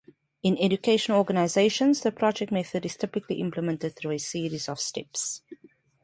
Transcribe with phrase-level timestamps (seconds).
[0.41, 5.43] In educational organizations, the project method is typically implemented through a series of steps.